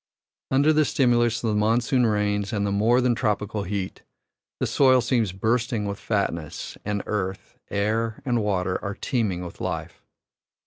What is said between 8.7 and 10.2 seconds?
are teeming with life.